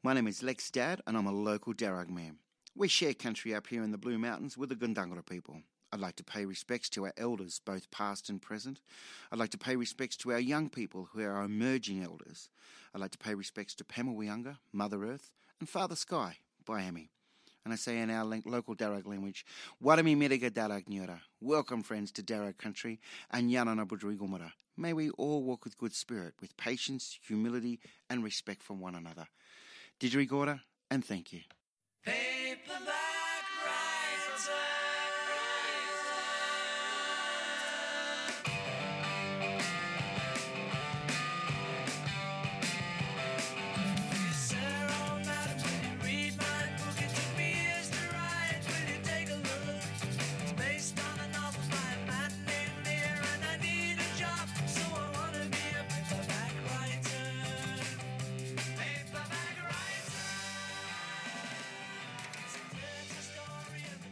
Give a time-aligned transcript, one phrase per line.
[0.00, 2.36] My name is Lex Dadd, and I'm a local Darug man.
[2.76, 5.62] We share country up here in the Blue Mountains with the Gundungurra people.
[5.92, 8.78] I'd like to pay respects to our elders, both past and present.
[9.32, 12.48] I'd like to pay respects to our young people who are our emerging elders.
[12.94, 17.08] I'd like to pay respects to Pemawiyanga, Mother Earth, and Father Sky, Biami.
[17.64, 19.44] And I say in our local Darug language,
[19.82, 21.18] Warami Miriga Darug Nyura.
[21.40, 23.00] Welcome, friends, to Darug country
[23.32, 24.52] and Yanana Budrigumara.
[24.76, 29.26] May we all walk with good spirit, with patience, humility, and respect for one another.
[30.00, 30.60] Didgerigora,
[30.90, 31.40] and thank you.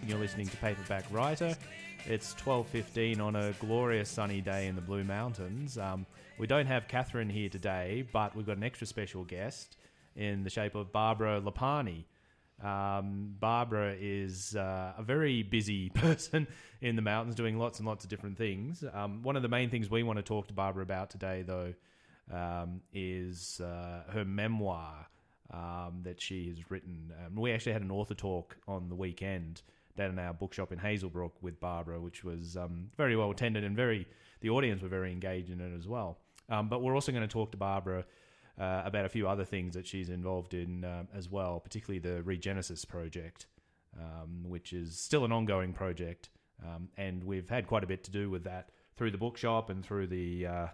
[0.06, 1.56] You're listening to Paperback Writer.
[2.04, 5.78] It's 12:15 on a glorious sunny day in the Blue Mountains.
[5.78, 6.06] Um,
[6.38, 9.76] we don't have Catherine here today, but we've got an extra special guest
[10.14, 12.04] in the shape of Barbara Lepani.
[12.62, 16.46] Um, Barbara is uh, a very busy person
[16.80, 18.84] in the mountains, doing lots and lots of different things.
[18.94, 21.74] Um, one of the main things we want to talk to Barbara about today, though,
[22.32, 25.08] um, is uh, her memoir
[25.52, 27.12] um, that she has written.
[27.24, 29.62] Um, we actually had an author talk on the weekend
[29.96, 33.76] down in our bookshop in Hazelbrook with Barbara, which was um, very well attended and
[33.76, 34.06] very
[34.40, 36.18] the audience were very engaged in it as well.
[36.48, 38.04] Um, but we're also going to talk to Barbara
[38.58, 42.22] uh, about a few other things that she's involved in uh, as well, particularly the
[42.22, 43.46] Regenesis project,
[43.98, 46.30] um, which is still an ongoing project,
[46.64, 49.84] um, and we've had quite a bit to do with that through the bookshop and
[49.84, 50.46] through the.
[50.46, 50.66] Uh,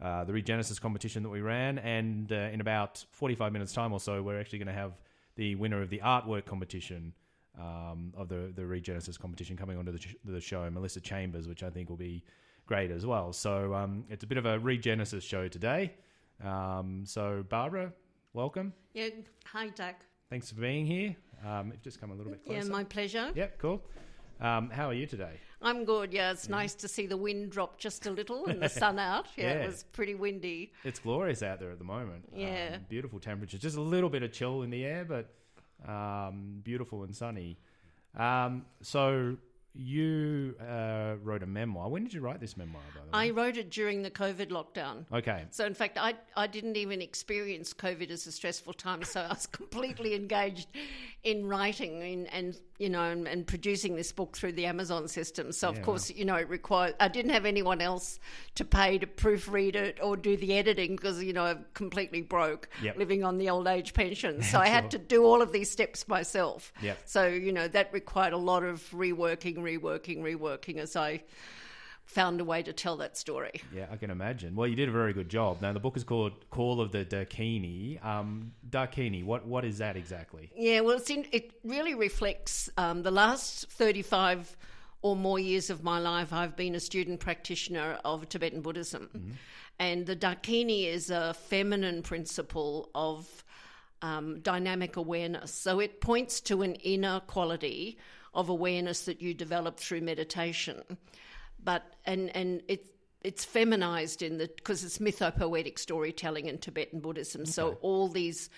[0.00, 4.00] uh, the Regenesis competition that we ran, and uh, in about 45 minutes' time or
[4.00, 4.94] so, we're actually going to have
[5.36, 7.12] the winner of the artwork competition
[7.58, 11.62] um, of the the Regenesis competition coming onto the, sh- the show, Melissa Chambers, which
[11.62, 12.24] I think will be
[12.66, 13.32] great as well.
[13.32, 15.92] So um, it's a bit of a Regenesis show today.
[16.42, 17.92] Um, so Barbara,
[18.32, 18.72] welcome.
[18.94, 19.08] Yeah,
[19.44, 19.94] hi Doug.
[20.30, 21.14] Thanks for being here.
[21.46, 22.60] Um, just come a little bit closer.
[22.66, 23.30] Yeah, my pleasure.
[23.34, 23.82] Yep, cool.
[24.40, 25.34] Um, how are you today?
[25.60, 26.12] I'm good.
[26.12, 29.26] Yeah, it's nice to see the wind drop just a little and the sun out.
[29.36, 29.62] Yeah, Yeah.
[29.62, 30.72] it was pretty windy.
[30.84, 32.24] It's glorious out there at the moment.
[32.34, 32.72] Yeah.
[32.74, 33.60] Um, beautiful temperatures.
[33.60, 35.32] Just a little bit of chill in the air, but
[35.86, 37.58] um, beautiful and sunny.
[38.16, 39.36] Um, so
[39.74, 41.88] you uh, wrote a memoir.
[41.88, 45.06] When did you write this memoir, by the I wrote it during the COVID lockdown.
[45.12, 45.44] okay.
[45.50, 49.04] So, in fact, I, I didn't even experience COVID as a stressful time.
[49.04, 50.68] So, I was completely engaged
[51.24, 55.52] in writing and, and you know, and, and producing this book through the Amazon system.
[55.52, 55.82] So, of Yeah.
[55.82, 58.18] course, you know, it required, I didn't have anyone else
[58.56, 62.68] to pay to proofread it or do the editing because, you know, I'm completely broke
[62.82, 62.96] Yep.
[62.98, 64.42] living on the old age pension.
[64.52, 66.72] So, I had to do all of these steps myself.
[66.82, 66.98] Yep.
[67.06, 71.22] So, you know, that required a lot of reworking, reworking, reworking as I
[72.04, 73.62] found a way to tell that story.
[73.74, 74.54] Yeah, I can imagine.
[74.54, 75.62] Well, you did a very good job.
[75.62, 78.04] Now, the book is called Call of the Dakini.
[78.04, 80.50] Um, Dakini, what, what is that exactly?
[80.54, 84.56] Yeah, well, it's in, it really reflects um, the last 35
[85.00, 86.32] or more years of my life.
[86.32, 89.36] I've been a student practitioner of Tibetan Buddhism.
[89.78, 93.44] And the Dakini is a feminine principle of
[94.00, 95.52] um, dynamic awareness.
[95.52, 97.98] So it points to an inner quality
[98.34, 100.82] of awareness that you develop through meditation.
[101.62, 102.86] But, and, and it,
[103.22, 107.46] it's feminized in the, because it's mythopoetic storytelling in Tibetan Buddhism.
[107.46, 108.50] So all these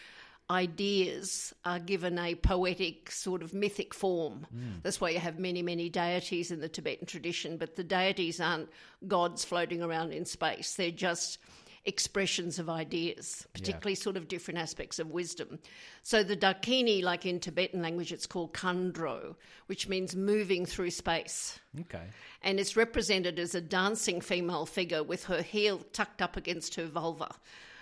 [0.50, 4.46] ideas are given a poetic sort of mythic form.
[4.54, 4.82] Mm.
[4.82, 8.68] That's why you have many, many deities in the Tibetan tradition, but the deities aren't
[9.08, 10.74] gods floating around in space.
[10.74, 11.38] They're just
[11.86, 15.58] expressions of ideas, particularly sort of different aspects of wisdom.
[16.02, 19.36] So the Dakini, like in Tibetan language, it's called Khandro,
[19.66, 22.04] which means moving through space Okay.
[22.42, 26.86] and it's represented as a dancing female figure with her heel tucked up against her
[26.86, 27.34] vulva.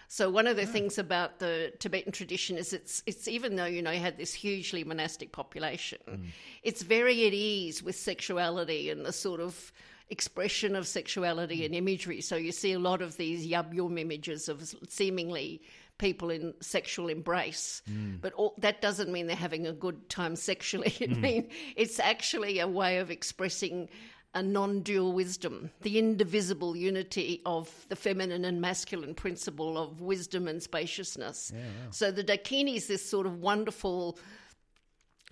[0.08, 0.72] So one of the ah.
[0.72, 4.34] things about the Tibetan tradition is it's it's even though you know you had this
[4.34, 6.26] hugely monastic population, mm.
[6.62, 9.72] it's very at ease with sexuality and the sort of
[10.10, 12.20] expression of sexuality and imagery.
[12.20, 15.62] So you see a lot of these yab yum images of seemingly
[15.98, 18.20] people in sexual embrace, mm.
[18.20, 20.94] but all, that doesn't mean they're having a good time sexually.
[21.00, 21.20] It mm-hmm.
[21.20, 23.88] mean it's actually a way of expressing
[24.34, 30.62] a non-dual wisdom, the indivisible unity of the feminine and masculine principle of wisdom and
[30.62, 31.52] spaciousness.
[31.90, 34.18] So the Dakini is this sort of wonderful.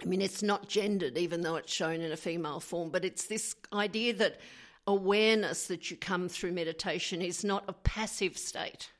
[0.03, 3.27] I mean, it's not gendered, even though it's shown in a female form, but it's
[3.27, 4.39] this idea that
[4.91, 8.91] awareness that you come through meditation is not a passive state.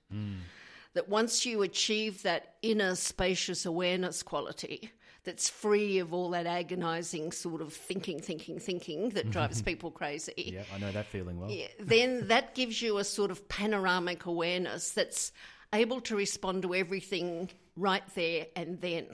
[0.95, 4.91] that once you achieve that inner spacious awareness quality
[5.25, 10.53] that's free of all that agonizing sort of thinking, thinking, thinking that drives people crazy.
[10.55, 11.51] Yeah, I know that feeling well.
[11.51, 15.33] Yeah, then that gives you a sort of panoramic awareness that's
[15.73, 19.07] able to respond to everything right there and then.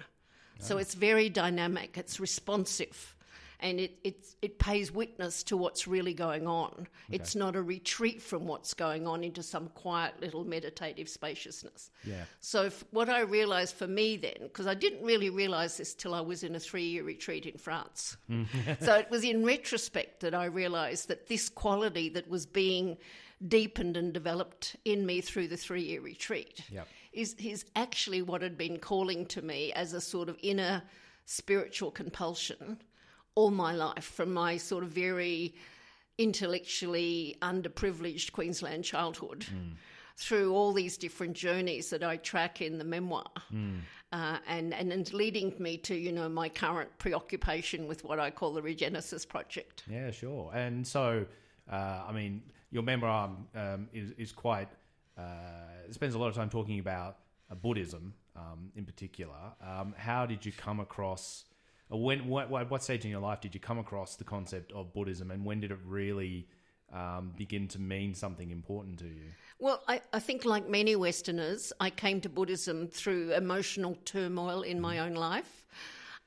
[0.61, 0.79] So ah.
[0.79, 3.17] it's very dynamic, it's responsive,
[3.61, 6.87] and it, it, it pays witness to what's really going on.
[7.11, 11.91] It's not a retreat from what's going on into some quiet little meditative spaciousness.
[12.05, 12.25] Yeah.
[12.41, 16.15] So f- what I realised for me then, because I didn't really realise this till
[16.15, 18.17] I was in a three-year retreat in France.
[18.31, 18.47] Mm.
[18.83, 22.97] so it was in retrospect that I realised that this quality that was being
[23.49, 26.89] deepened and developed in me through the three-year retreat Yep.
[27.13, 30.83] is is actually what had been calling to me as a sort of inner
[31.27, 32.79] spiritual compulsion
[33.37, 35.55] all my life from my sort of very
[36.19, 39.47] intellectually underprivileged Queensland childhood
[40.17, 43.31] through all these different journeys that I track in the memoir.
[44.13, 48.31] Uh, and, and and leading me to you know my current preoccupation with what I
[48.31, 49.83] call the Regenesis project.
[49.91, 50.51] Yeah, sure.
[50.55, 51.27] And so,
[51.71, 52.41] uh, I mean,
[52.71, 54.69] your memoir um, is, is quite,
[55.19, 55.23] uh,
[55.91, 57.19] spends a lot of time talking about
[57.51, 59.35] uh, Buddhism um, in particular.
[59.61, 61.45] Um, how did you come across,
[61.89, 65.31] when, what, what, stage in your life did you come across the concept of Buddhism
[65.31, 66.49] and when did it really
[66.93, 69.31] um, begin to mean something important to you?
[69.59, 74.81] Well, I, I think, like many Westerners, I came to Buddhism through emotional turmoil in
[74.81, 75.67] my own life.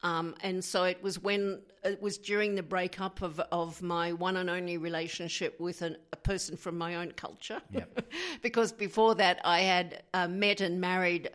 [0.02, 4.38] Um, and so it was when it was during the breakup of, of my one
[4.38, 7.62] and only relationship with an, a person from my own culture.
[7.72, 8.12] Yep.
[8.42, 11.32] because before that, I had uh, met and married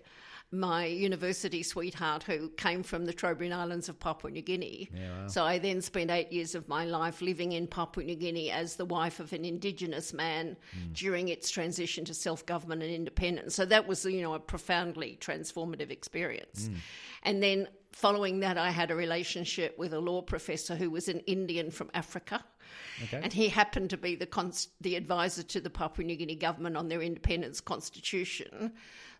[0.50, 4.88] my university sweetheart who came from the Trobriand Islands of Papua New Guinea.
[5.26, 8.76] So I then spent eight years of my life living in Papua New Guinea as
[8.76, 10.92] the wife of an Indigenous man hmm.
[10.92, 13.54] during its transition to self government and independence.
[13.54, 16.68] So that was, you know, a profoundly transformative experience.
[16.68, 16.74] Hmm.
[17.24, 21.20] And then following that, I had a relationship with a law professor who was an
[21.20, 22.44] Indian from Africa.
[23.04, 23.20] Okay.
[23.22, 24.28] And he happened to be the
[24.80, 28.72] the advisor to the Papua New Guinea government on their independence constitution.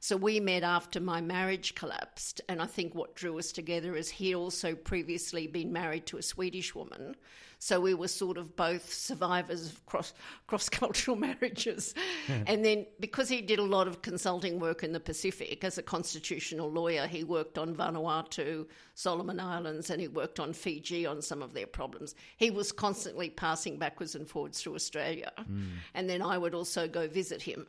[0.05, 4.11] So we met after my marriage collapsed, and I think what drew us together is
[4.11, 7.17] he'd also previously been married to a Swedish woman.
[7.59, 10.13] So we were sort of both survivors of cross
[10.47, 11.95] cross cultural marriages.
[12.29, 15.83] and then because he did a lot of consulting work in the Pacific as a
[15.83, 21.41] constitutional lawyer, he worked on Vanuatu, Solomon Islands, and he worked on Fiji on some
[21.41, 22.15] of their problems.
[22.37, 25.33] He was constantly passing backwards and forwards through Australia.
[25.39, 25.65] Hmm.
[25.95, 27.67] And then I would also go visit him.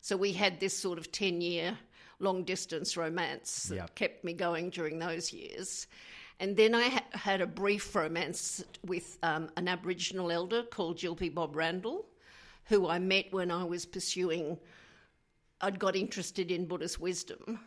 [0.00, 1.78] So we had this sort of 10 year
[2.20, 3.94] long distance romance that Yep.
[3.94, 5.86] kept me going during those years.
[6.40, 11.32] And then I ha- had a brief romance with um, an Aboriginal elder called Tjilpi
[11.34, 12.06] Bob Randall,
[12.64, 14.58] who I met when I was pursuing,
[15.60, 17.60] I'd got interested in Buddhist wisdom.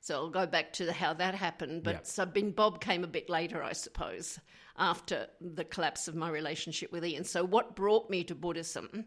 [0.00, 1.82] So I'll go back to the, how that happened.
[1.82, 2.06] But Yep.
[2.06, 4.38] so Bob came a bit later, I suppose,
[4.76, 7.24] after the collapse of my relationship with Ian.
[7.24, 9.06] So what brought me to Buddhism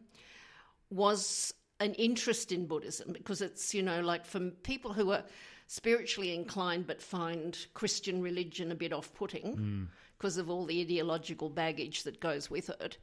[0.90, 5.24] was an interest in Buddhism because it's, you know, like for people who are
[5.68, 9.88] spiritually inclined but find Christian religion a bit off putting
[10.18, 12.98] because of all the ideological baggage that goes with it.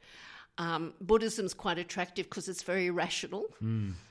[0.57, 3.45] Um, Buddhism's quite attractive because it's very rational.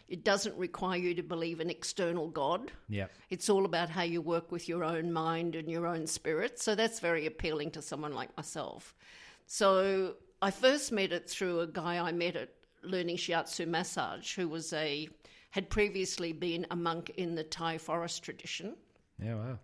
[0.08, 2.70] It doesn't require you to believe an external God.
[2.88, 3.10] Yep.
[3.30, 6.60] It's all about how you work with your own mind and your own spirit.
[6.60, 8.94] So that's very appealing to someone like myself.
[9.46, 12.50] So I first met it through a guy I met at
[12.84, 15.08] learning shiatsu massage who was a
[15.50, 18.74] had previously been a monk in the Thai forest tradition.
[19.22, 19.58] Yeah, wow.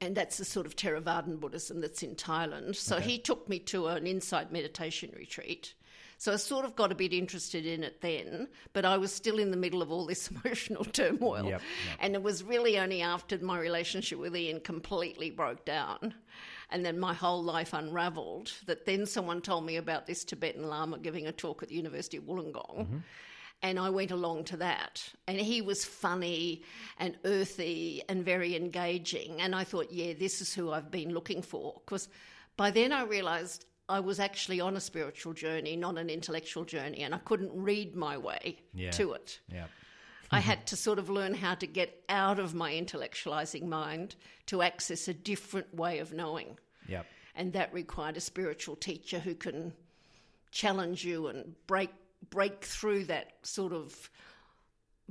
[0.00, 2.74] And that's the sort of Theravadan Buddhism that's in Thailand.
[2.76, 5.74] So he took me to an insight meditation retreat.
[6.16, 9.38] So I sort of got a bit interested in it then, but I was still
[9.38, 11.44] in the middle of all this emotional turmoil.
[11.44, 11.98] Yep, yep.
[11.98, 16.14] And it was really only after my relationship with Ian completely broke down
[16.72, 20.98] and then my whole life unraveled that then someone told me about this Tibetan Lama
[20.98, 22.78] giving a talk at the University of Wollongong.
[22.78, 22.96] Mm-hmm.
[23.64, 25.08] And I went along to that.
[25.28, 26.62] And he was funny
[26.98, 29.40] and earthy and very engaging.
[29.40, 31.80] And I thought, yeah, this is who I've been looking for.
[31.84, 32.08] Because
[32.56, 37.02] by then I realised I was actually on a spiritual journey, not an intellectual journey.
[37.04, 38.90] And I couldn't read my way Yeah.
[38.92, 39.38] to it.
[39.48, 39.66] Yeah.
[40.32, 44.62] I had to sort of learn how to get out of my intellectualizing mind to
[44.62, 46.58] access a different way of knowing.
[46.88, 47.06] Yep.
[47.34, 49.72] And that required a spiritual teacher who can
[50.50, 51.90] challenge you and break
[52.30, 54.10] break through that sort of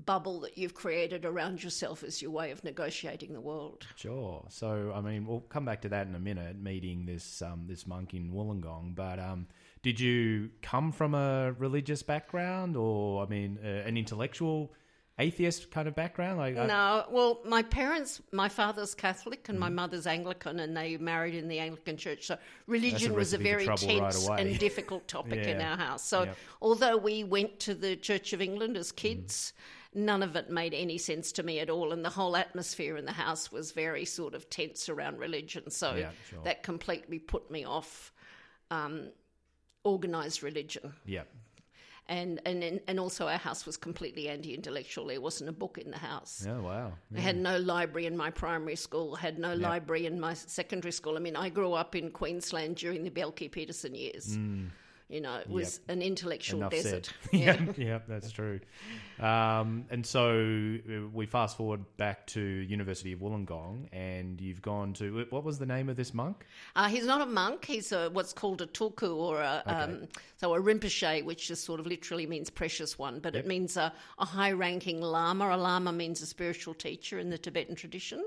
[0.06, 3.86] bubble that you've created around yourself as your way of negotiating the world.
[3.96, 4.46] Sure.
[4.50, 6.58] So, I mean, we'll come back to that in a minute.
[6.58, 9.48] Meeting this um, this monk in Wollongong, but um,
[9.84, 14.74] did you come from a religious background, or I mean, uh, an intellectual
[15.20, 16.38] atheist kind of background?
[16.39, 19.75] Like, I- No, well, my parents, my father's Catholic and my Mm-hmm.
[19.75, 22.25] mother's Anglican, and they married in the Anglican church.
[22.27, 22.38] So
[22.68, 26.03] religion was a very trouble right tense and difficult topic in our house.
[26.03, 26.38] So Yep.
[26.62, 29.53] although we went to the Church of England as kids,
[29.94, 31.91] none of it made any sense to me at all.
[31.91, 35.70] And the whole atmosphere in the house was very sort of tense around religion.
[35.70, 36.41] So Yeah, sure.
[36.44, 38.12] that completely put me off
[38.72, 39.12] um,
[39.86, 40.94] organised religion.
[41.06, 41.24] yeah,
[42.12, 45.08] And, and and also our house was completely anti-intellectual.
[45.08, 46.46] There wasn't a book in the house.
[46.46, 50.34] oh wow, I had no library in my primary school, had no library in my
[50.34, 51.15] secondary school.
[51.15, 54.38] I mean, I grew up in Queensland during the Bjelke-Petersen years.
[54.38, 54.68] Mm.
[55.12, 57.12] You know, it was an intellectual enough desert.
[57.34, 58.62] yeah, yeah, that's true.
[59.20, 64.94] Um, and so uh, we fast forward back to University of Wollongong, and you've gone
[64.94, 66.46] to what was the name of this monk?
[66.77, 67.65] Uh, he's not a monk.
[67.65, 71.82] He's a, what's called a tulku or a um, so a rinpoche, which just sort
[71.82, 75.50] of literally means precious one, but it means a, a high-ranking lama.
[75.53, 78.25] A lama means a spiritual teacher in the Tibetan tradition.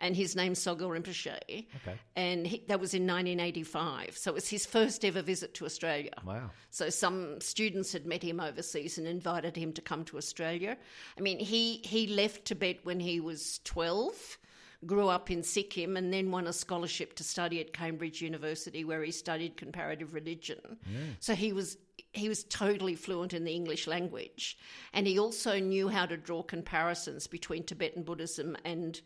[0.00, 1.36] And his name's Sogyal Rinpoche.
[1.48, 1.98] Okay.
[2.14, 4.16] And he, that was in 1985.
[4.16, 6.12] So it was his first ever visit to Australia.
[6.24, 6.50] Wow.
[6.70, 10.76] So some students had met him overseas and invited him to come to Australia.
[11.16, 14.38] I mean, he, he left Tibet when he was 12,
[14.86, 19.02] grew up in Sikkim, and then won a scholarship to study at Cambridge University, where
[19.02, 20.78] he studied comparative religion.
[21.18, 21.76] So he was
[22.12, 24.56] he was totally fluent in the English language,
[24.92, 29.00] and he also knew how to draw comparisons between Tibetan Buddhism and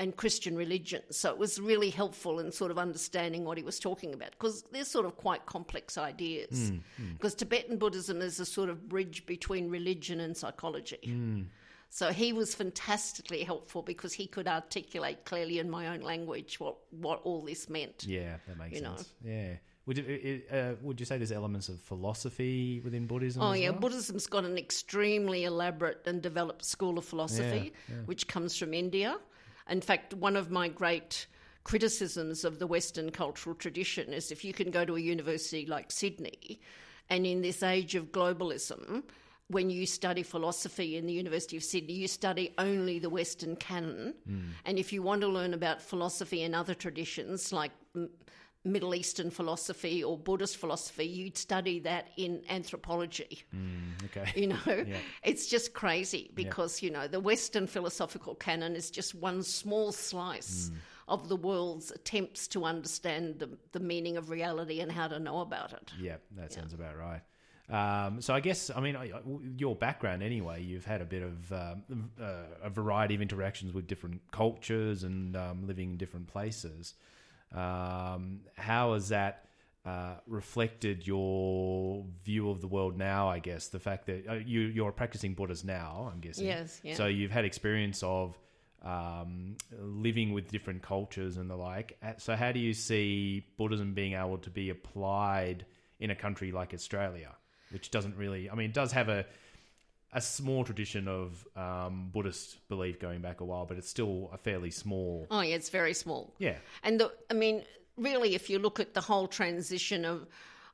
[0.00, 1.02] and Christian religion.
[1.10, 4.62] So it was really helpful in sort of understanding what he was talking about because
[4.70, 6.70] they're sort of quite complex ideas.
[6.70, 7.12] Hmm, hmm.
[7.14, 11.00] Because Tibetan Buddhism is a sort of bridge between religion and psychology.
[11.04, 11.42] Hmm.
[11.90, 16.76] So he was fantastically helpful because he could articulate clearly in my own language what,
[16.90, 18.04] what all this meant.
[18.06, 18.96] Yeah, that makes You know.
[18.96, 19.12] sense.
[19.24, 19.54] Yeah.
[19.86, 23.42] Would it- uh, would you say there's elements of philosophy within Buddhism?
[23.42, 23.80] Oh yeah, well?
[23.80, 27.72] Buddhism's got an extremely elaborate and developed school of philosophy,
[28.04, 29.18] which comes from India.
[29.68, 31.26] In fact, one of my great
[31.64, 35.92] criticisms of the Western cultural tradition is if you can go to a university like
[35.92, 36.60] Sydney,
[37.10, 39.02] and in this age of globalism,
[39.48, 44.14] when you study philosophy in the University of Sydney, you study only the Western canon.
[44.66, 48.10] And if you want to learn about philosophy and other traditions like mm,
[48.68, 53.44] Middle Eastern philosophy or Buddhist philosophy, you'd study that in anthropology.
[54.04, 54.32] okay.
[54.34, 54.56] You know,
[55.22, 60.70] it's just crazy because, you know, the Western philosophical canon is just one small slice
[61.08, 65.40] of the world's attempts to understand the, the meaning of reality and how to know
[65.40, 65.90] about it.
[65.98, 67.22] Yeah, that sounds about right.
[67.70, 68.96] Um, so I guess I mean
[69.58, 70.62] your background anyway.
[70.62, 75.36] You've had a bit of um, uh, a variety of interactions with different cultures and
[75.36, 76.94] um, living in different places.
[77.52, 79.44] Um, how has that
[79.86, 83.28] uh, reflected your view of the world now?
[83.28, 86.10] I guess the fact that uh, you you're practicing Buddhist now.
[86.12, 86.46] I'm guessing.
[86.46, 86.94] Yes, yeah.
[86.94, 88.38] So you've had experience of
[88.82, 91.96] um, living with different cultures and the like.
[92.02, 95.64] Uh, So how do you see Buddhism being able to be applied
[96.00, 97.34] in a country like Australia,
[97.70, 98.50] which doesn't really?
[98.50, 99.24] I mean, it does have a
[100.12, 104.38] a small tradition of um, Buddhist belief going back a while, but it's still a
[104.38, 105.26] fairly small.
[105.30, 106.32] Oh, yeah, it's very small.
[106.38, 106.56] Yeah.
[106.82, 107.62] And the, I mean,
[107.96, 110.26] really, if you look at the whole transition of,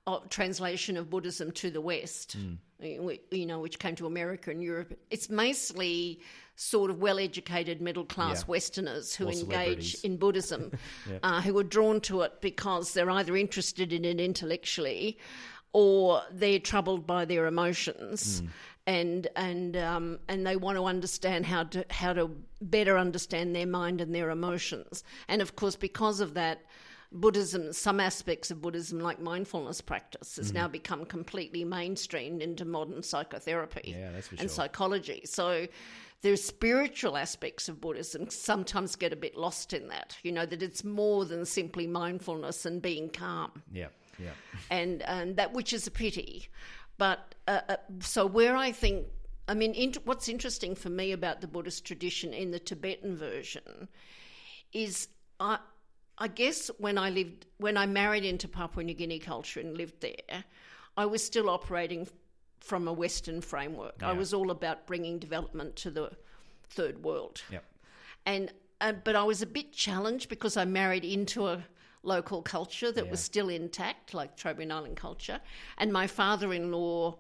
[0.07, 2.37] of translation of Buddhism to the West,
[2.81, 6.21] you you know, which came to America and Europe, it's mostly
[6.57, 8.47] sort of well-educated middle-class Yeah.
[8.47, 10.71] Westerners who Or engage in Buddhism,
[11.25, 15.19] uh, who are drawn to it because they're either interested in it intellectually,
[15.73, 18.43] or they're troubled by their emotions.
[18.87, 23.67] And and um, and they want to understand how to how to better understand their
[23.67, 25.03] mind and their emotions.
[25.27, 26.61] And of course, because of that,
[27.11, 33.03] Buddhism, some aspects of Buddhism, like mindfulness practice, has now become completely mainstreamed into modern
[33.03, 34.49] psychotherapy Yeah, and sure.
[34.49, 35.23] psychology.
[35.25, 35.67] So
[36.21, 40.17] there's spiritual aspects of Buddhism sometimes get a bit lost in that.
[40.23, 43.89] You know that it's more than simply mindfulness and being calm Yeah.
[44.19, 44.31] Yeah.
[44.71, 46.49] and and that which is a pity.
[46.99, 49.07] But uh, uh, so where I think,
[49.49, 53.89] I mean, int- what's interesting for me about the Buddhist tradition in the Tibetan version
[54.73, 55.09] is
[55.41, 55.59] I.
[56.17, 60.01] I guess when I lived, when I married into Papua New Guinea culture and lived
[60.01, 60.45] there,
[60.97, 62.07] I was still operating
[62.61, 64.01] from a Western framework.
[64.01, 66.13] I was all about bringing development to the
[66.71, 67.65] third world Yep.
[68.27, 71.65] and uh, but I was a bit challenged because I married into a
[72.05, 75.41] local culture that was still intact, like Trobriand Island culture,
[75.79, 77.17] and my father-in-law.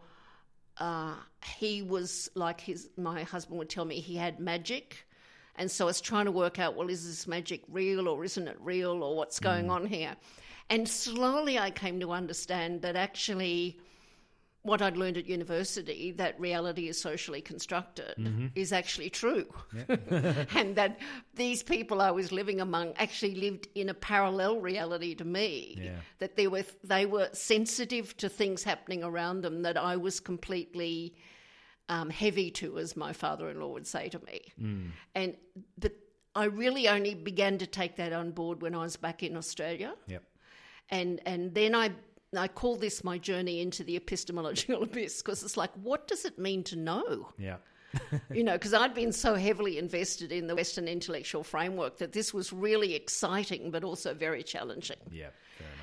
[0.79, 1.15] Uh,
[1.57, 2.89] he was like his.
[2.97, 5.07] My husband would tell me he had magic,
[5.57, 8.49] and so I was trying to work out, well, is this magic real or isn't
[8.49, 10.17] it real or what's going on here?
[10.71, 13.79] And slowly I came to understand that actually
[14.65, 18.47] what I'd learned at university that reality is socially constructed Mm-hmm.
[18.55, 19.47] is actually true.
[19.89, 20.99] and that
[21.35, 25.79] these people I was living among actually lived in a parallel reality to me.
[25.81, 25.97] Yeah.
[26.19, 31.15] That they were they were sensitive to things happening around them that I was completely
[31.91, 34.41] um, heavy to, as my father-in-law would say to me.
[34.61, 34.91] Mm.
[35.15, 35.37] And
[35.79, 35.93] but
[36.35, 39.93] I really only began to take that on board when I was back in Australia
[40.09, 40.23] Yep.
[40.91, 41.91] and and then I
[42.39, 46.39] I call this my journey into the epistemological abyss because it's like, what does it
[46.39, 47.29] mean to know?
[47.39, 47.57] Yeah.
[48.33, 52.35] You know, because I'd been so heavily invested in the Western intellectual framework that this
[52.35, 54.97] was really exciting, but also very challenging.
[55.13, 55.29] Yeah.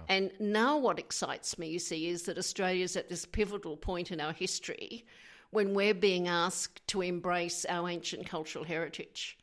[0.09, 4.19] And now, what excites me, you see, is that Australia's at this pivotal point in
[4.19, 5.05] our history
[5.51, 9.37] when we're being asked to embrace our ancient cultural heritage,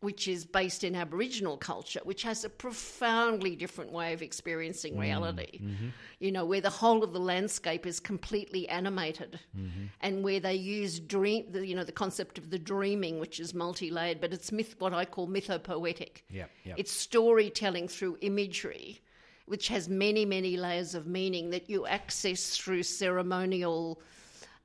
[0.00, 5.02] which is based in Aboriginal culture, which has a profoundly different way of experiencing mm-hmm.
[5.02, 5.60] reality.
[5.62, 5.88] Mm-hmm.
[6.20, 9.86] You know, where the whole of the landscape is completely animated, mm-hmm.
[10.00, 13.52] and where they use dream, the, you know, the concept of the dreaming, which is
[13.52, 16.22] multi-layered, but it's myth, what I call mythopoetic.
[16.30, 16.46] Yeah.
[16.64, 16.74] Yeah.
[16.78, 19.02] It's storytelling through imagery,
[19.44, 24.00] which has many, many layers of meaning that you access through ceremonial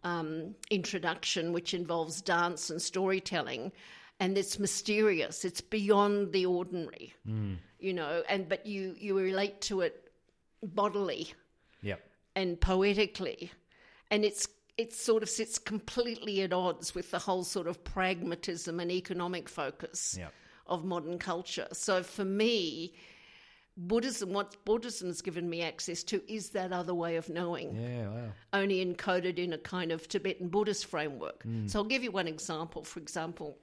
[0.06, 3.74] um, introduction, which involves dance and storytelling.
[4.19, 5.43] And it's mysterious.
[5.43, 7.55] It's beyond the ordinary, hmm.
[7.79, 8.24] you know.
[8.29, 10.10] And but you you relate to it
[10.63, 11.34] bodily
[11.81, 12.00] Yep.
[12.36, 13.51] and poetically,
[14.10, 18.79] and it's it sort of sits completely at odds with the whole sort of pragmatism
[18.79, 20.34] and economic focus Yep.
[20.67, 21.67] of modern culture.
[21.74, 22.93] So for me,
[23.77, 28.10] Buddhism, what Buddhism has given me access to, is that other way of knowing, Yeah.
[28.10, 28.31] Wow.
[28.53, 31.43] only encoded in a kind of Tibetan Buddhist framework.
[31.43, 31.67] Hmm.
[31.67, 32.84] So I'll give you one example.
[32.86, 33.57] For example,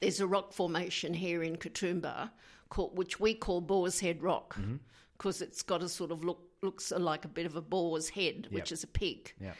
[0.00, 2.30] there's a rock formation here in Katoomba
[2.68, 4.76] called, which we call Boar's Head Rock, mm-hmm.
[5.16, 8.48] because it's got a sort of look looks like a bit of a boar's head,
[8.50, 9.32] which is a pig.
[9.40, 9.52] Yeah.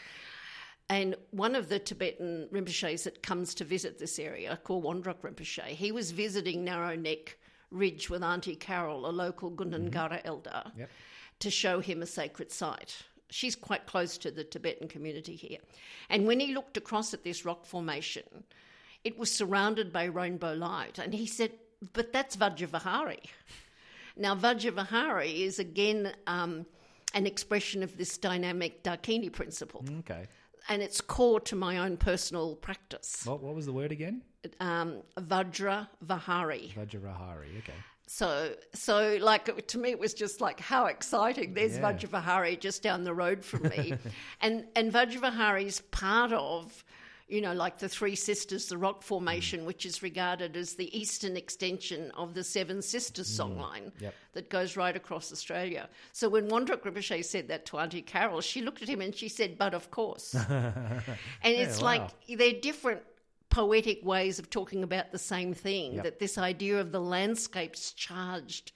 [0.88, 5.66] And one of the Tibetan Rinpoches that comes to visit this area, called Wandrok Rinpoche,
[5.66, 7.38] he was visiting Narrow Neck
[7.70, 10.28] Ridge with Auntie Carol, a local Gundungurra mm-hmm.
[10.28, 10.90] elder, Yep.
[11.40, 13.02] to show him a sacred site.
[13.30, 15.58] She's quite close to the Tibetan community here.
[16.08, 18.44] And when he looked across at this rock formation,
[19.06, 20.99] it was surrounded by rainbow light.
[20.99, 21.52] And he said,
[21.92, 23.25] But that's Vajravarahi.
[24.16, 26.66] Now, Vajravarahi is again um,
[27.14, 30.25] an expression of this dynamic Dakini principle Okay.
[30.69, 33.10] and it's core to my own personal practice.
[33.25, 34.23] What What was the word again?
[34.60, 35.88] Um, Vajra.
[36.04, 36.73] Vajrahari.
[37.58, 37.73] Okay.
[38.08, 41.54] So, so like to me, it was just like how exciting.
[41.54, 41.92] There's Yeah.
[41.92, 43.95] Vajravarahi just down the road from me,
[44.40, 46.84] and and Vajravarahi is part of,
[47.28, 49.65] you know, like the Three Sisters, the rock formation, mm.
[49.67, 53.41] which is regarded as the eastern extension of the Seven Sisters mm.
[53.41, 54.15] songline Yep.
[54.34, 55.89] that goes right across Australia.
[56.12, 59.28] So when Wandrok Rinpoche said that to Auntie Carol, she looked at him and she
[59.28, 61.02] said, "But of course." and
[61.43, 61.84] it's wow.
[61.84, 63.02] like they're different
[63.49, 66.04] poetic ways of talking about the same thing Yep.
[66.04, 68.73] that this idea of the landscape's charged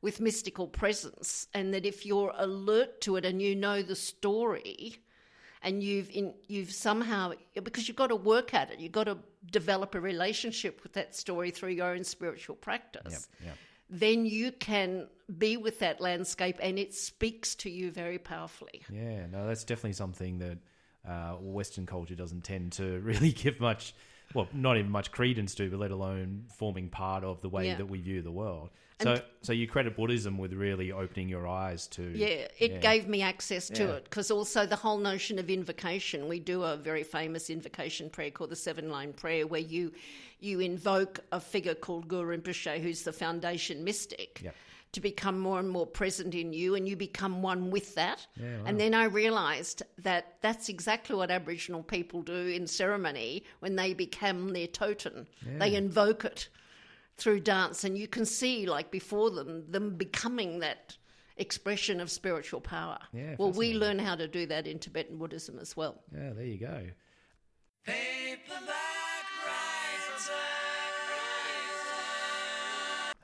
[0.00, 4.98] with mystical presence and that if you're alert to it and you know the story
[5.62, 9.16] and you've in, you've somehow because you've got to work at it you've got to
[9.50, 13.56] develop a relationship with that story through your own spiritual practice Yep.
[13.90, 19.26] then you can be with that landscape and it speaks to you very powerfully Yeah,
[19.26, 20.58] no, that's definitely something that
[21.08, 23.94] uh, Western culture doesn't tend to really give much,
[24.34, 27.76] well, not even much credence to, but let alone forming part of the way Yeah.
[27.76, 28.70] that we view the world.
[29.00, 32.02] So, so you credit Buddhism with really opening your eyes to.
[32.16, 33.90] Yeah, it gave me access to Yeah.
[33.94, 36.28] it because also the whole notion of invocation.
[36.28, 39.92] We do a very famous invocation prayer called the seven line prayer, where you
[40.38, 44.40] you invoke a figure called Guru Rinpoche, who's the foundation mystic.
[44.42, 44.54] Yep.
[44.92, 48.26] To become more and more present in you, and you become one with that.
[48.38, 48.64] Yeah, wow.
[48.66, 53.94] And then I realised that that's exactly what Aboriginal people do in ceremony when they
[53.94, 55.26] become their totem.
[55.58, 56.50] They invoke it
[57.16, 60.98] through dance, and you can see, like before them, them becoming that
[61.38, 62.98] expression of spiritual power.
[63.14, 66.02] Yeah, well, we learn how to do that in Tibetan Buddhism as well.
[66.14, 66.82] Yeah, there you go.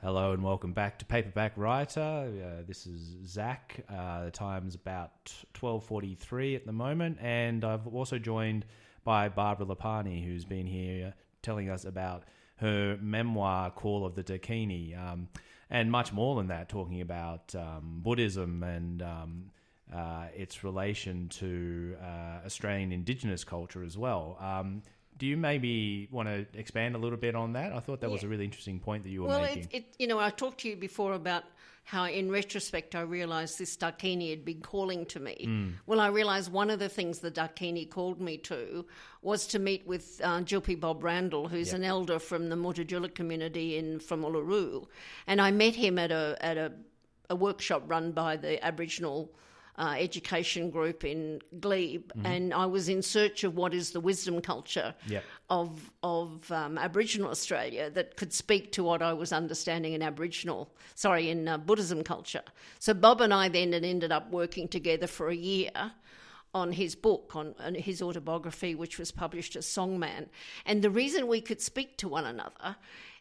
[0.01, 1.99] Hello and welcome back to Paperback Writer.
[2.01, 3.83] Uh, this is Zach.
[3.89, 5.11] Uh, the time's about
[5.53, 8.65] twelve forty-three at the moment, and I've also joined
[9.03, 12.23] by Barbara Lepani, who's been here telling us about
[12.59, 15.27] her memoir, Call of the Dakini, um,
[15.69, 19.51] and much more than that, talking about um, Buddhism and um,
[19.93, 24.37] uh, its relation to uh, Australian Indigenous culture as well.
[25.19, 27.73] Do you maybe want to expand a little bit on that?
[27.73, 29.63] I thought that was a really interesting point that you were Well, making.
[29.65, 31.43] it, it, you know, I talked to you before about
[31.83, 35.35] how in retrospect I realised this Dakini had been calling to me.
[35.43, 35.69] Hmm.
[35.87, 38.85] Well, I realised one of the things the Dakini called me to
[39.21, 41.75] was to meet with uh, Tjilpi Bob Randall, who's Yep.
[41.77, 44.85] an elder from the Mutitjulu community in from Uluru,
[45.27, 46.71] and I met him at a at a,
[47.29, 49.33] a workshop run by the Aboriginal.
[49.79, 54.41] Uh, education group in Glebe, and I was in search of what is the wisdom
[54.41, 55.23] culture Yep.
[55.49, 55.69] of
[56.03, 61.29] of um, Aboriginal Australia that could speak to what I was understanding in Aboriginal, sorry,
[61.29, 62.43] in uh, Buddhism culture.
[62.79, 65.71] So Bob and I then had ended up working together for a year
[66.53, 70.27] on his book, on, on his autobiography, which was published as Songman.
[70.65, 72.75] And the reason we could speak to one another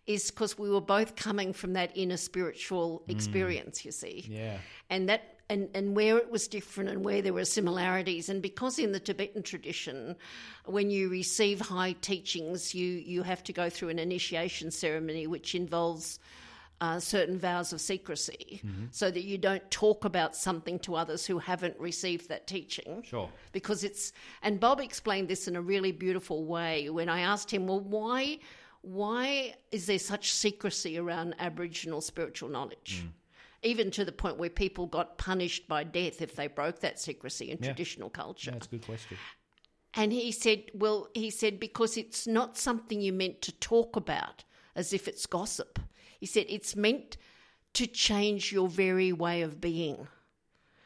[0.06, 4.58] is because we were both coming from that inner spiritual experience, you see Yeah.
[4.90, 8.28] and that and, and where it was different and where there were similarities.
[8.28, 10.16] And because in the tibetan tradition
[10.66, 15.54] when you receive high teachings you you have to go through an initiation ceremony which
[15.54, 16.18] involves
[16.80, 18.60] uh, certain vows of secrecy.
[18.92, 23.02] So that you don't talk about something to others who haven't received that teaching.
[23.02, 23.28] Sure.
[23.52, 27.66] because it's and Bob explained this in a really beautiful way when I asked him,
[27.66, 28.38] well, why
[28.82, 33.04] why is there such secrecy around Aboriginal spiritual knowledge?
[33.62, 37.50] Even to the point where people got punished by death if they broke that secrecy
[37.50, 37.66] in Yeah.
[37.66, 38.52] traditional culture.
[38.52, 39.18] That's a good question.
[39.94, 44.44] And he said, well, he said, because it's not something you meant to talk about
[44.76, 45.80] as if it's gossip.
[46.20, 47.16] He said, it's meant
[47.74, 50.06] to change your very way of being.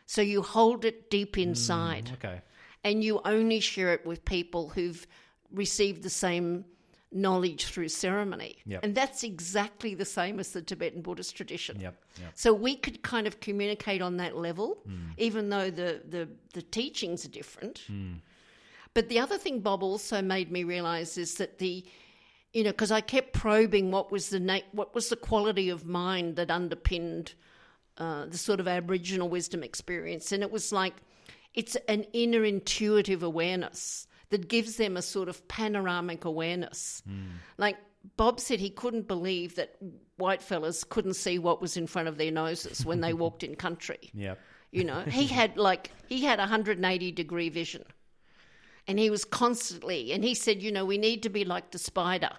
[0.06, 2.40] So you hold it deep mm, inside Okay.
[2.84, 5.06] and you only share it with people who've
[5.50, 6.64] received the same
[7.14, 8.56] knowledge through ceremony.
[8.66, 8.84] Yep.
[8.84, 11.80] And that's exactly the same as the Tibetan Buddhist tradition.
[11.80, 12.02] Yep.
[12.20, 12.32] Yep.
[12.34, 14.78] So we could kind of communicate on that level,
[15.18, 17.82] even though the, the, the teachings are different.
[18.94, 21.84] But the other thing Bob also made me realize is that the,
[22.52, 25.86] you know, because I kept probing what was the na- what was the quality of
[25.86, 27.34] mind that underpinned
[27.96, 30.94] uh, the sort of Aboriginal wisdom experience, and it was like
[31.54, 37.02] it's an inner intuitive awareness that gives them a sort of panoramic awareness.
[37.06, 37.36] Hmm.
[37.58, 37.76] Like
[38.16, 39.76] Bob said, he couldn't believe that
[40.16, 43.54] white fellas couldn't see what was in front of their noses when they walked in
[43.54, 44.10] country.
[44.14, 44.40] Yep.
[44.70, 47.84] You know, he had like he had 180 degree vision,
[48.88, 50.12] and he was constantly.
[50.12, 52.30] And he said, you know, we need to be like the spider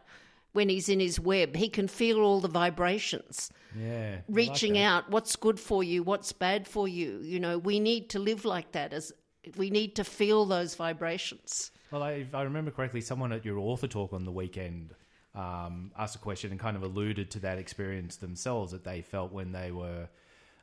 [0.53, 1.56] when he's in his web.
[1.56, 4.13] He can feel all the vibrations, Yeah.
[4.13, 5.12] I like reaching out.
[5.12, 6.01] What's good for you?
[6.01, 7.19] What's bad for you?
[7.21, 8.93] You know, we need to live like that.
[8.93, 9.13] As
[9.58, 11.71] we need to feel those vibrations.
[11.93, 14.95] Well, I, if I remember correctly, someone at your author talk on the weekend
[15.36, 19.32] um, asked a question and kind of alluded to that experience themselves that they felt
[19.32, 20.08] when they were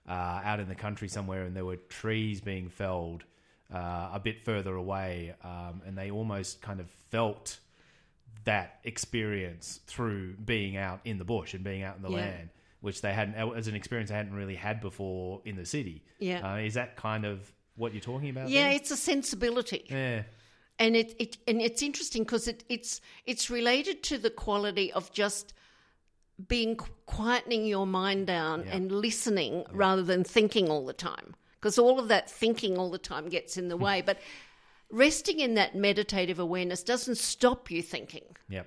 [0.08, 3.22] uh, out in the country somewhere and there were trees being felled
[3.72, 7.60] uh, a bit further away, um, and they almost kind of felt
[8.42, 12.16] that experience through being out in the bush and being out in the Yeah.
[12.16, 12.48] land,
[12.80, 16.02] which they hadn't as an experience they hadn't really had before in the city.
[16.18, 16.54] Yeah.
[16.54, 18.48] uh, is that kind of what you're talking about?
[18.48, 18.72] Yeah, there?
[18.72, 19.86] it's a sensibility.
[19.88, 20.22] yeah,
[20.80, 25.12] and it, it and it's interesting because it, it's it's related to the quality of
[25.12, 25.52] just
[26.48, 26.74] being
[27.06, 28.76] quietening your mind down Yeah.
[28.76, 31.36] and listening rather than thinking all the time.
[31.60, 33.84] Because all of that thinking all the time gets in the hmm.
[33.84, 34.00] way.
[34.00, 34.18] But
[34.90, 38.24] resting in that meditative awareness doesn't stop you thinking.
[38.48, 38.66] Yep,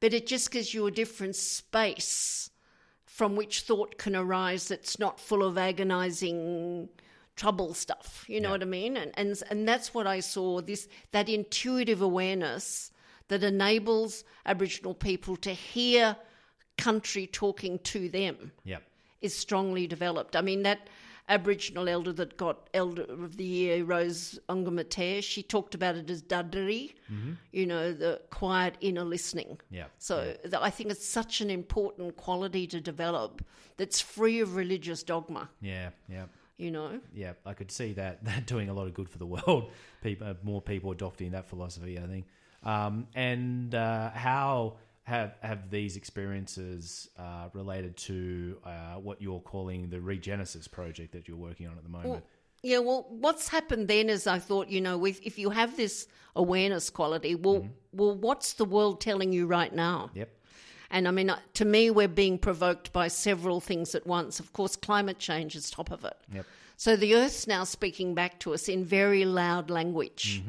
[0.00, 2.50] but it just gives you a different space
[3.06, 6.88] from which thought can arise that's not full of agonizing
[7.42, 8.56] trouble stuff you know Yeah.
[8.56, 12.90] what i mean and, and and that's what i saw this that intuitive awareness
[13.28, 16.16] that enables aboriginal people to hear
[16.78, 18.82] country talking to them yep.
[19.20, 20.34] is strongly developed.
[20.36, 20.88] I mean, that
[21.28, 26.22] Aboriginal elder that got Elder of the Year, Rose Ongamatere, she talked about it as
[26.22, 27.32] dadirri, mm-hmm.
[27.52, 29.58] you know, the quiet inner listening.
[29.70, 29.86] Yeah.
[29.98, 33.44] So th- I think it's such an important quality to develop
[33.76, 36.24] that's free of religious dogma, Yeah, yeah,
[36.58, 37.00] you know?
[37.14, 37.32] yeah.
[37.46, 39.70] I could see that that doing a lot of good for the world.
[40.02, 42.26] People, uh, more people adopting that philosophy, I think.
[42.62, 49.88] Um, and uh, how have have these experiences uh, related to uh, what you're calling
[49.88, 52.24] the Regenesis project that you're working on at the moment?
[52.62, 56.08] Yeah, well, what's happened then is I thought, you know, if, if you have this
[56.34, 60.10] awareness quality, well, well, what's the world telling you right now?
[60.14, 60.28] Yep.
[60.90, 64.40] And I mean, uh, to me, we're being provoked by several things at once.
[64.40, 66.16] Of course, climate change is top of it.
[66.32, 66.46] Yep.
[66.76, 70.42] So the Earth's now speaking back to us in very loud language.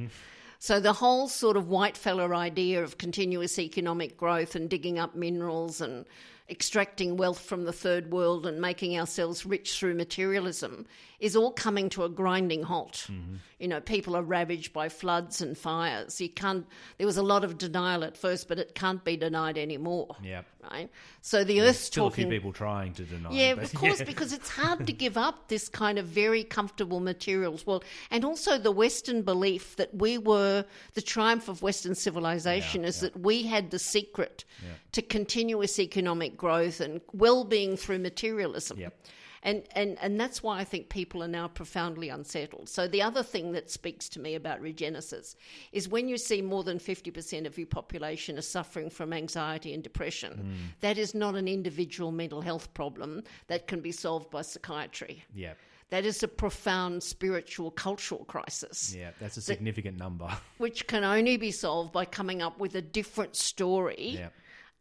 [0.60, 5.16] So the whole sort of white fella idea of continuous economic growth and digging up
[5.16, 6.06] minerals and
[6.50, 10.86] extracting wealth from the third world and making ourselves rich through materialism
[11.20, 13.06] is all coming to a grinding halt.
[13.12, 13.36] Mm-hmm.
[13.60, 16.22] You know, people are ravaged by floods and fires.
[16.22, 16.66] You can't.
[16.98, 20.16] There was a lot of denial at first, but it can't be denied anymore.
[20.24, 20.46] Yep.
[20.72, 20.90] Right.
[21.22, 22.26] So the Earth's Still talking.
[22.26, 23.32] a few people trying to deny.
[23.32, 24.06] Yeah, but of course, yeah.
[24.06, 27.84] because it's hard to give up this kind of very comfortable materials world.
[28.12, 33.04] And also the Western belief that we were the triumph of Western civilization Yeah, is
[33.04, 33.10] yeah.
[33.10, 34.46] that we had the secret
[34.94, 38.80] to continuous economic growth and well being through materialism.
[38.80, 38.94] Yep.
[39.42, 42.68] And, and and that's why I think people are now profoundly unsettled.
[42.68, 45.36] So the other thing that speaks to me about regenesis
[45.72, 49.74] is when you see more than fifty percent of your population are suffering from anxiety
[49.74, 50.82] and depression, mm.
[50.82, 55.24] that is not an individual mental health problem that can be solved by psychiatry.
[55.34, 55.54] yeah,
[55.90, 60.30] That is a profound spiritual cultural crisis yeah, that's a significant number.
[60.58, 64.30] which can only be solved by coming up with a different story yeah,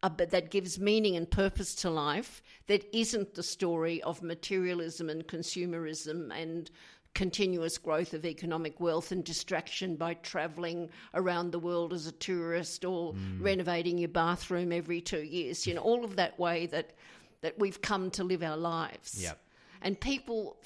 [0.03, 5.11] uh, but that gives meaning and purpose to life that isn't the story of materialism
[5.11, 6.71] and consumerism and
[7.15, 12.85] continuous growth of economic wealth and distraction by travelling around the world as a tourist
[12.85, 15.67] or renovating your bathroom every two years.
[15.67, 16.91] You know, all of that way that
[17.41, 19.21] that we've come to live our lives.
[19.23, 19.39] Yep.
[19.83, 20.59] And people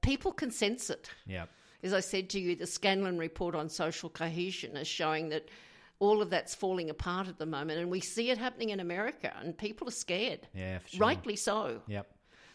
[0.00, 1.10] people can sense it.
[1.26, 1.44] yeah,
[1.82, 5.48] As I said to you, the Scanlon report on social cohesion is showing that
[6.00, 9.32] all of that's falling apart at the moment, and we see it happening in America,
[9.40, 11.00] and people are scared, yeah, sure.
[11.00, 11.82] rightly so.
[11.88, 12.06] Yep.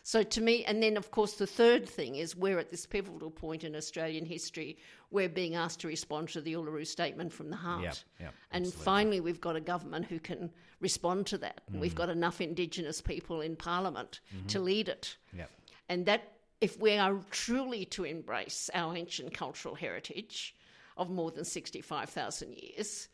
[0.06, 3.32] So to me, and then of course the third thing is we're at this pivotal
[3.32, 4.78] point in Australian history.
[5.12, 8.66] We're being asked to respond to the Uluru Statement from the heart, Yep, yep, and
[8.66, 8.84] absolutely.
[8.84, 10.52] finally we've got a government who can
[10.82, 11.62] respond to that.
[11.68, 11.80] And Mm.
[11.82, 15.16] We've got enough Indigenous people in Parliament to lead it.
[15.38, 15.50] Yep.
[15.88, 20.54] And that, if we are truly to embrace our ancient cultural heritage
[20.98, 23.08] of more than 65,000 years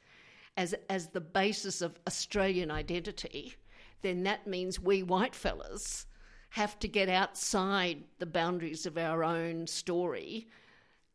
[0.58, 3.54] as, as the basis of Australian identity,
[4.02, 6.06] then that means we white fellas
[6.52, 10.48] have to get outside the boundaries of our own story.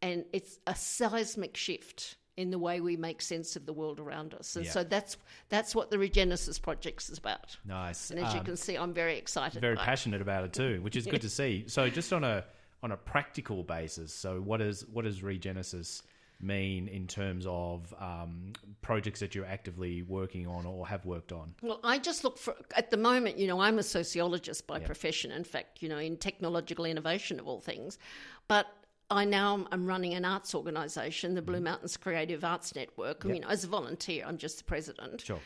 [0.02, 4.34] And it's a seismic shift in the way we make sense of the world around
[4.34, 4.56] us.
[4.56, 4.70] And Yeah.
[4.72, 5.16] so that's
[5.48, 7.56] that's what the Regenesis Project is about.
[7.64, 8.10] Nice.
[8.10, 9.60] And as you Um, can see, I'm very excited.
[9.60, 9.78] very it.
[9.80, 11.64] passionate about it too, which is good to see.
[11.68, 12.44] So, just on a
[12.82, 16.02] on a practical basis, so what is what does Regenesis
[16.44, 18.52] mean in terms of um,
[18.82, 21.54] projects that you're actively working on or have worked on?
[21.62, 25.30] Well, I just look for, at the moment, you know, I'm a sociologist by profession,
[25.30, 27.98] in fact, you know, in technological innovation of all things.
[28.46, 28.66] But
[29.10, 31.64] I now am running an arts organisation, the Blue Mm-hmm.
[31.64, 33.24] Mountains Creative Arts Network.
[33.24, 35.20] I mean, as a volunteer, I'm just the president.
[35.20, 35.40] Sure.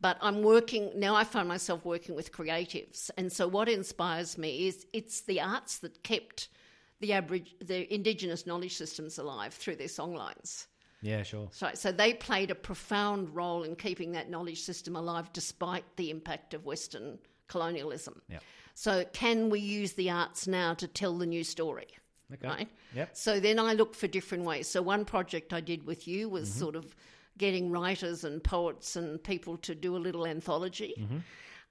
[0.00, 3.10] But I'm working, now I find myself working with creatives.
[3.16, 6.48] And so what inspires me is it's the arts that kept
[7.02, 10.66] the, Abori- the Indigenous knowledge systems alive through their songlines.
[11.02, 11.48] Yeah, sure.
[11.50, 16.08] So, so they played a profound role in keeping that knowledge system alive despite the
[16.10, 18.22] impact of Western colonialism.
[18.30, 18.38] Yeah.
[18.74, 21.88] So, can we use the arts now to tell the new story?
[22.34, 22.48] Okay.
[22.48, 22.68] Right?
[22.94, 23.10] Yep.
[23.14, 24.66] So then I look for different ways.
[24.66, 26.60] So one project I did with you was Mm-hmm.
[26.60, 26.96] sort of
[27.36, 30.94] getting writers and poets and people to do a little anthology.
[30.98, 31.18] Mm-hmm.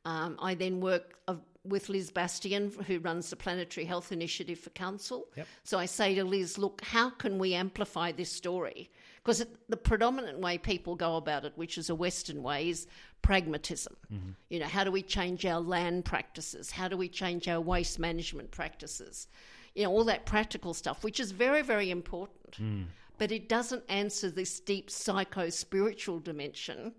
[0.05, 4.71] Um, I then work uh, with Liz Bastian, who runs the Planetary Health Initiative for
[4.71, 5.27] Council.
[5.35, 5.47] Yep.
[5.63, 8.89] So I say to Liz, look, how can we amplify this story?
[9.17, 12.87] Because the predominant way people go about it, which is a Western way, is
[13.21, 13.95] pragmatism.
[14.11, 14.31] Mm-hmm.
[14.49, 16.71] You know, how do we change our land practices?
[16.71, 19.27] How do we change our waste management practices?
[19.75, 22.57] You know, all that practical stuff, which is very, very important.
[22.59, 22.85] Mm.
[23.19, 26.93] But it doesn't answer this deep psycho spiritual dimension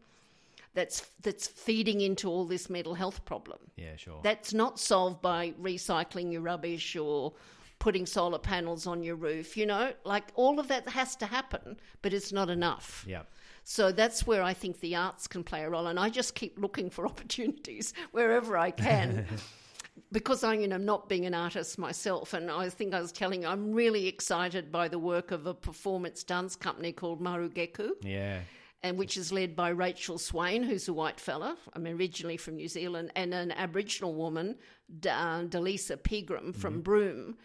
[0.74, 3.58] that's that's feeding into all this mental health problem.
[3.76, 4.20] Yeah, sure.
[4.22, 7.34] That's not solved by recycling your rubbish or
[7.78, 9.56] putting solar panels on your roof.
[9.56, 13.04] You know, like all of that has to happen, but it's not enough.
[13.08, 13.22] yeah.
[13.64, 16.58] So that's where I think the arts can play a role, and I just keep
[16.58, 19.26] looking for opportunities wherever I can.
[20.10, 23.42] Because I, you know, not being an artist myself, and I think I was telling
[23.42, 28.40] you, I'm really excited by the work of a performance dance company called Marrugeku Yeah.
[28.84, 32.66] And which is led by Rachel Swain, who's a white fella, I'm originally from New
[32.66, 34.56] Zealand, and an Aboriginal woman,
[35.04, 37.36] uh, Dalisa Pigram from Broome.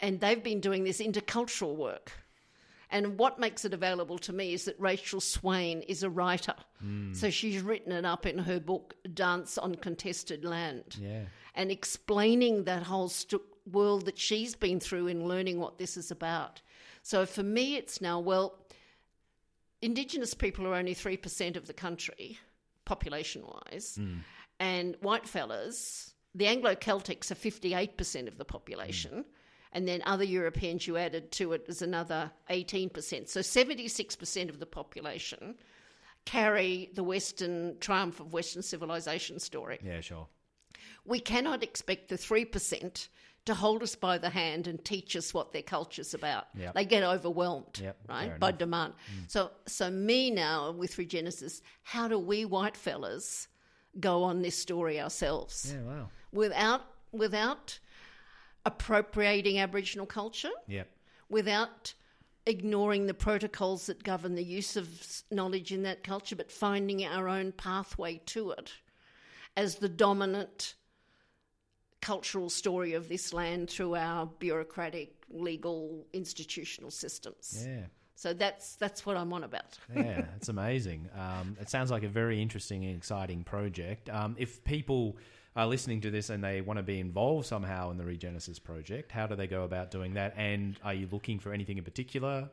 [0.00, 2.12] And they've been doing this intercultural work.
[2.90, 6.54] And what makes it available to me is that Rachel Swain is a writer.
[7.12, 11.22] So she's written it up in her book, Dance on Contested Land Yeah.
[11.54, 13.40] and explaining that whole st-
[13.72, 16.60] world that she's been through in learning what this is about.
[17.02, 18.58] So for me, it's now, well,
[19.84, 22.38] Indigenous people are only 3% of the country,
[22.86, 24.18] population wise, hmm.
[24.58, 29.12] and white fellas, the Anglo Celtics are 58% of the population.
[29.12, 29.20] Hmm.
[29.72, 33.28] And then other Europeans you added to it is another 18%.
[33.28, 35.56] So 76% of the population
[36.24, 40.28] carry the Western triumph of Western civilization story Yeah, sure.
[41.04, 43.08] we cannot expect the 3%
[43.46, 46.46] to hold us by the hand and teach us what their culture's about.
[46.58, 46.74] Yep.
[46.74, 48.58] They get overwhelmed, Yep, right, by enough.
[48.58, 48.92] demand.
[48.94, 49.30] Mm.
[49.30, 53.48] So, so me now with Regenesis, how do we white fellas
[54.00, 56.08] go on this story ourselves Yeah, wow.
[56.32, 57.78] without without
[58.64, 60.50] appropriating Aboriginal culture?
[60.68, 60.88] Yep.
[61.30, 61.94] without
[62.46, 67.28] ignoring the protocols that govern the use of knowledge in that culture, but finding our
[67.28, 68.72] own pathway to it
[69.56, 70.74] as the dominant
[72.04, 77.64] cultural story of this land through our bureaucratic, legal, institutional systems.
[77.66, 77.86] Yeah.
[78.14, 79.78] So that's that's what I'm on about.
[79.96, 81.08] yeah, it's amazing.
[81.18, 84.08] Um, it sounds like a very interesting and exciting project.
[84.10, 85.16] Um, if people
[85.56, 89.10] are listening to this and they want to be involved somehow in the Regenesis project,
[89.10, 90.34] how do they go about doing that?
[90.36, 92.50] And are you looking for anything in particular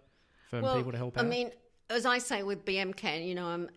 [0.50, 1.26] for people to help out?
[1.26, 1.52] I mean,
[1.90, 3.70] as I say with BMCAN, you know, I'm,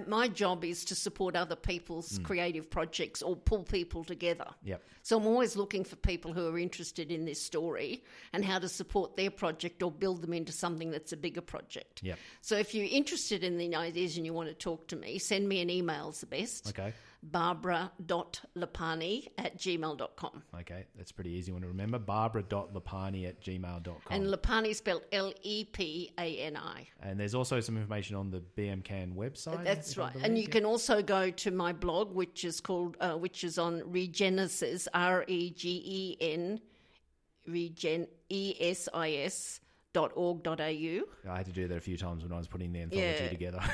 [0.00, 2.24] my job is to support other people's hmm.
[2.24, 4.46] creative projects or pull people together.
[4.64, 4.82] Yep.
[5.02, 8.68] So I'm always looking for people who are interested in this story and how to
[8.68, 12.02] support their project or build them into something that's a bigger project.
[12.02, 12.18] Yep.
[12.40, 15.48] So if you're interested in the ideas and you want to talk to me, send
[15.48, 16.68] me an email is the best.
[16.68, 16.92] Okay.
[17.32, 20.42] Barbara.lepani at gmail.com.
[20.60, 21.98] Okay, that's a pretty easy one to remember.
[21.98, 23.96] Barbara.lepani at gmail.com.
[24.10, 26.88] And Lepani spelled L E P A N I.
[27.00, 29.64] And there's also some information on the BMCAN website.
[29.64, 30.14] That's right.
[30.22, 30.50] And you yeah?
[30.50, 35.24] can also go to my blog, which is called, uh, which is on Regenesis, R
[35.26, 36.60] E G E N,
[37.46, 39.60] Regen, E S I S
[39.92, 41.00] dot org dot au.
[41.28, 43.28] I had to do that a few times when I was putting the anthology Yeah.
[43.28, 43.60] together.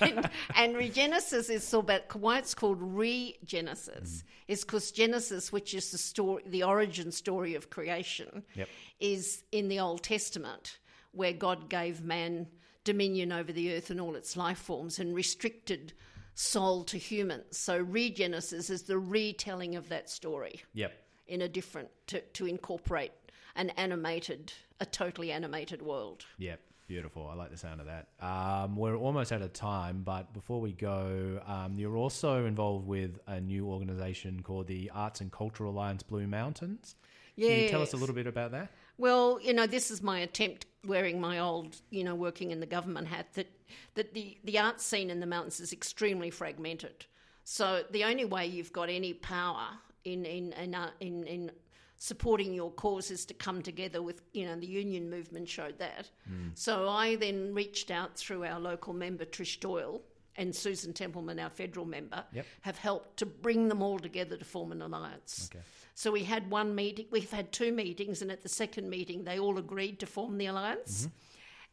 [0.00, 4.28] and, and Regenesis is so about why it's called Regenesis mm-hmm.
[4.48, 8.68] is because Genesis, which is the story, the origin story of creation, Yep.
[9.00, 10.78] is in the Old Testament
[11.12, 12.46] where God gave man
[12.84, 15.92] dominion over the earth and all its life forms and restricted
[16.34, 17.58] soul to humans.
[17.58, 20.92] So Regenesis is the retelling of that story yep.
[21.26, 23.12] in a different to, to incorporate
[23.56, 26.26] an animated, a totally animated world.
[26.38, 26.60] Yep.
[26.86, 27.28] Beautiful.
[27.28, 28.08] I like the sound of that.
[28.24, 33.18] Um, we're almost out of time, but before we go, um, you're also involved with
[33.26, 36.94] a new organisation called the Arts and Cultural Alliance Blue Mountains.
[37.34, 37.48] Yeah.
[37.50, 38.70] Can you tell us a little bit about that?
[38.98, 42.66] Well, you know, this is my attempt wearing my old, you know, working in the
[42.66, 43.48] government hat that
[43.94, 47.04] that the the art scene in the mountains is extremely fragmented.
[47.42, 49.66] So the only way you've got any power
[50.04, 51.50] in in in uh, in, in
[51.98, 56.10] supporting your causes to come together with, you know, the union movement showed that.
[56.30, 56.50] Mm.
[56.54, 60.02] So I then reached out through our local member Trish Doyle
[60.36, 62.46] and Susan Templeman, our federal member, Yep.
[62.60, 65.48] have helped to bring them all together to form an alliance.
[65.50, 65.64] Okay.
[65.94, 69.38] So we had one meeting, we've had two meetings, and at the second meeting, they
[69.38, 71.02] all agreed to form the alliance.
[71.02, 71.10] Mm-hmm.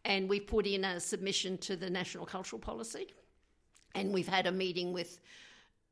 [0.06, 3.08] And we put in a submission to the National Cultural Policy.
[3.96, 5.20] And we've had a meeting with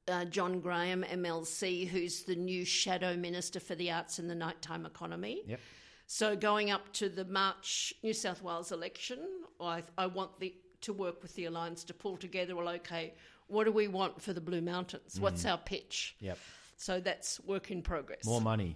[0.07, 4.85] uh, John Graham, MLC, who's the new shadow minister for the arts and the nighttime
[4.85, 5.41] economy.
[5.47, 5.59] Yep.
[6.07, 9.19] So going up to the March New South Wales election,
[9.61, 12.55] I, I want the, to work with the alliance to pull together.
[12.55, 13.13] Well, okay,
[13.47, 15.19] what do we want for the Blue Mountains?
[15.19, 16.15] What's our pitch?
[16.19, 16.37] Yep.
[16.77, 18.25] So that's work in progress.
[18.25, 18.75] More money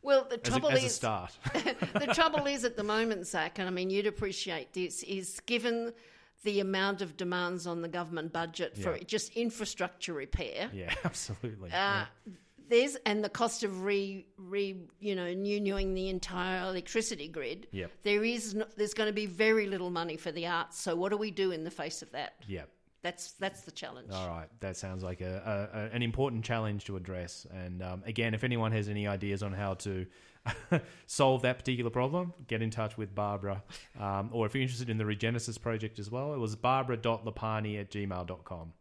[0.00, 1.36] Well, the as, trouble a, as a is, start.
[1.92, 5.92] the trouble is at the moment, Zach, and I mean you'd appreciate this, is given
[6.44, 9.02] the amount of demands on the government budget for Yeah.
[9.04, 10.70] just infrastructure repair.
[10.72, 11.70] yeah, absolutely.
[11.72, 12.04] Uh,
[12.68, 17.68] There's and the cost of re re you know renewing the entire electricity grid.
[17.70, 17.90] Yep.
[18.02, 20.80] There is no, there's going to be very little money for the arts.
[20.80, 22.34] So what do we do in the face of that?
[22.48, 22.60] yeah.
[22.60, 22.68] Yep.
[23.02, 24.08] That's that's the challenge.
[24.12, 27.46] All right, that sounds like a, a, a an important challenge to address.
[27.52, 30.06] And um, again, if anyone has any ideas on how to
[31.06, 33.62] solve that particular problem, get in touch with Barbara.
[33.98, 37.90] Um, or if you're interested in the Regenesis project as well, it was barbara.lepani at
[37.90, 38.72] gmail.com.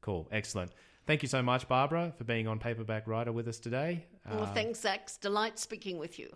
[0.00, 0.72] Cool, excellent.
[1.06, 4.06] Thank you so much, Barbara, for being on Paperback Writer with us today.
[4.30, 5.08] Well, Um, thanks, Zach.
[5.20, 6.34] Delight speaking with you.